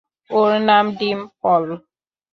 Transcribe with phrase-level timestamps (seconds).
[0.31, 1.63] ওর নাম ডিম্পল।